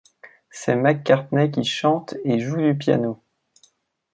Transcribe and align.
C'est 0.49 0.75
McCartney 0.75 1.51
qui 1.51 1.63
chante 1.63 2.15
et 2.25 2.39
joue 2.39 2.57
du 2.57 2.75
piano. 2.75 3.21